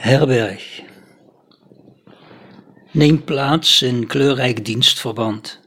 [0.00, 0.82] Herberg.
[2.92, 5.60] Neem plaats in kleurrijk dienstverband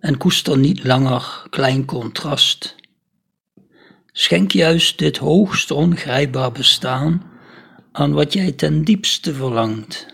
[0.00, 2.74] en koester niet langer klein contrast.
[4.12, 7.30] Schenk juist dit hoogst ongrijpbaar bestaan
[7.92, 10.06] aan wat jij ten diepste verlangt.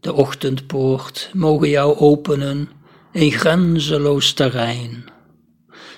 [0.00, 2.68] De ochtendpoort mogen jou openen
[3.12, 5.04] in grenzeloos terrein,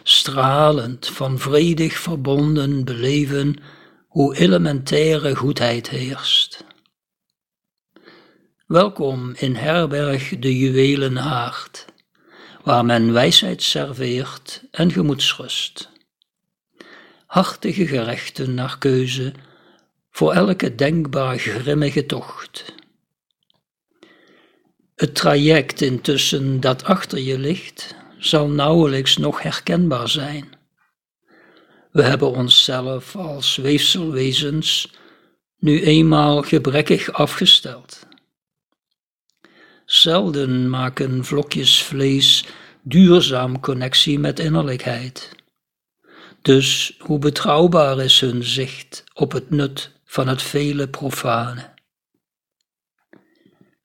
[0.03, 3.57] stralend van vredig verbonden beleven
[4.15, 6.65] hoe elementaire goedheid heerst.
[8.66, 11.84] Welkom in herberg de juwelenhaard,
[12.62, 15.91] waar men wijsheid serveert en gemoedsrust.
[17.27, 19.33] Hartige gerechten naar keuze
[20.11, 22.74] voor elke denkbaar grimmige tocht.
[24.95, 30.63] Het traject intussen dat achter je ligt, zal nauwelijks nog herkenbaar zijn.
[31.95, 34.93] We hebben onszelf als weefselwezens
[35.59, 38.07] nu eenmaal gebrekkig afgesteld.
[39.85, 42.45] Zelden maken vlokjes vlees
[42.83, 45.30] duurzaam connectie met innerlijkheid.
[46.43, 51.74] Dus hoe betrouwbaar is hun zicht op het nut van het vele profane?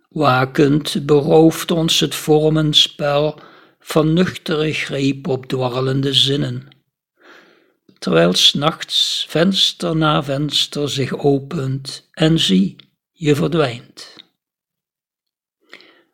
[0.09, 3.39] Wakend berooft ons het vormenspel
[3.79, 6.78] van nuchtere greep op dwarrelende zinnen,
[7.99, 12.75] terwijl s'nachts venster na venster zich opent en zie,
[13.11, 14.15] je verdwijnt.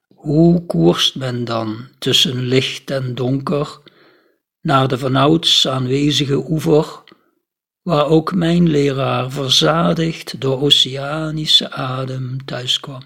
[0.07, 3.79] Hoe koerst men dan tussen licht en donker
[4.61, 7.03] naar de vanouds aanwezige oever,
[7.81, 13.03] waar ook mijn leraar verzadigd door oceanische adem thuiskwam?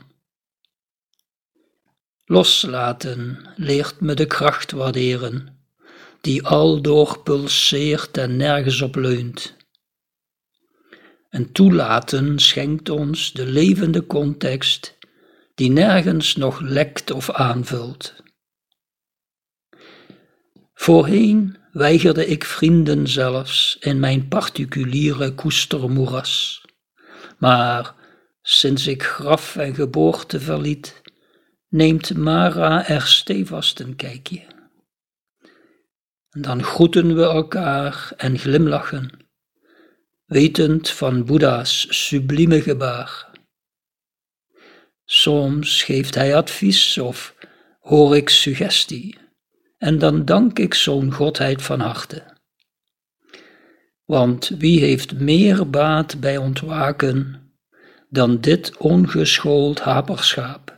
[2.26, 5.59] Loslaten leert me de kracht waarderen,
[6.22, 9.58] die aldoor pulseert en nergens op leunt.
[11.30, 14.98] En toelaten schenkt ons de levende context
[15.56, 18.24] die nergens nog lekt of aanvult.
[20.74, 26.66] Voorheen weigerde ik vrienden zelfs in mijn particuliere koestermoeras,
[27.38, 27.96] maar
[28.42, 31.02] sinds ik graf en geboorte verliet,
[31.70, 34.59] neemt Mara er stevast een kijkje.
[36.30, 39.10] Dan groeten we elkaar en glimlachen,
[40.26, 43.30] wetend van Boeddha's sublieme gebaar.
[45.06, 47.36] Soms geeft hij advies of
[47.80, 49.18] hoor ik suggestie,
[49.78, 52.38] en dan dank ik zo'n godheid van harte.
[54.06, 57.52] Want wie heeft meer baat bij ontwaken
[58.10, 60.78] dan dit ongeschoold haperschaap?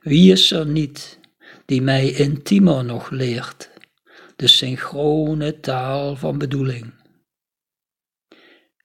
[0.00, 1.18] Wie is er niet
[1.64, 3.70] die mij intiemer nog leert,
[4.36, 6.94] de synchrone taal van bedoeling?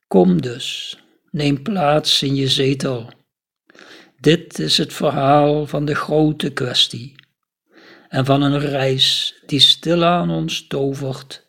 [0.08, 1.00] Kom dus,
[1.32, 3.20] neem plaats in je zetel
[4.22, 7.16] dit is het verhaal van de grote kwestie
[8.10, 11.48] en van een reis die stilaan ons tovert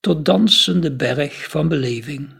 [0.00, 2.39] tot dansende berg van beleving.